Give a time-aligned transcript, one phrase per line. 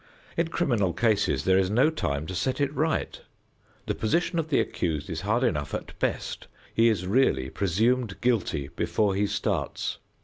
[0.35, 3.21] In criminal cases there is no time to set it right.
[3.85, 6.47] The position of the accused is hard enough at best.
[6.73, 9.99] He is really presumed guilty before he starts.